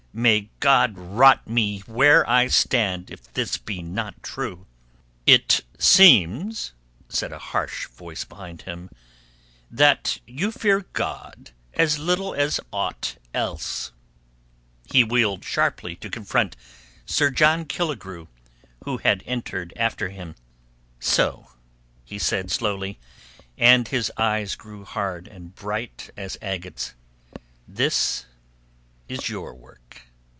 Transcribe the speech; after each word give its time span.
May 0.13 0.49
God 0.59 0.97
rot 0.97 1.47
me 1.49 1.79
where 1.85 2.29
I 2.29 2.47
stand 2.47 3.09
if 3.09 3.31
this 3.31 3.57
be 3.57 3.81
not 3.81 4.21
true!" 4.21 4.67
"It 5.25 5.61
seems," 5.79 6.73
said 7.07 7.31
a 7.31 7.39
harsh 7.39 7.87
voice 7.87 8.25
behind 8.25 8.63
him, 8.63 8.89
"that 9.71 10.19
you 10.27 10.51
fear 10.51 10.81
God 10.91 11.51
as 11.75 11.97
little 11.97 12.33
as 12.33 12.59
aught 12.73 13.15
else." 13.33 13.93
He 14.83 15.01
wheeled 15.01 15.45
sharply 15.45 15.95
to 15.95 16.09
confront 16.09 16.57
Sir 17.05 17.29
John 17.29 17.63
Killigrew, 17.63 18.27
who 18.83 18.97
had 18.97 19.23
entered 19.25 19.71
after 19.77 20.09
him. 20.09 20.35
"So," 20.99 21.51
he 22.03 22.19
said 22.19 22.51
slowly, 22.51 22.99
and 23.57 23.87
his 23.87 24.11
eyes 24.17 24.55
grew 24.57 24.83
hard 24.83 25.29
and 25.29 25.55
bright 25.55 26.09
as 26.17 26.37
agates, 26.41 26.95
"this 27.65 28.25
is 29.07 29.27
your 29.27 29.53
work." 29.53 30.03